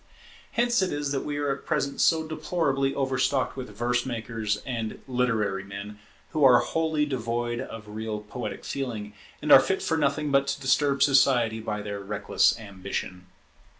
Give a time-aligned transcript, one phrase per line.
[0.53, 4.59] Hence it is that we are at present so deplorably over stocked with verse makers
[4.65, 5.99] and literary men,
[6.31, 10.59] who are wholly devoid of real poetic feeling, and are fit for nothing but to
[10.59, 13.27] disturb society by their reckless ambition.